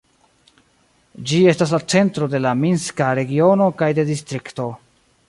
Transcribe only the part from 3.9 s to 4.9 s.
de distrikto.